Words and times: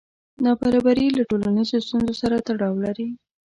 نابرابري 0.43 1.07
له 1.17 1.23
ټولنیزو 1.29 1.83
ستونزو 1.87 2.13
سره 2.21 2.35
تړاو 2.47 2.75
لري. 2.85 3.07